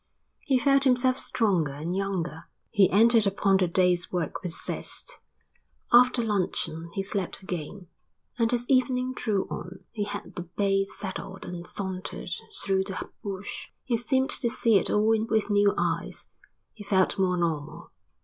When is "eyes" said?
15.77-16.25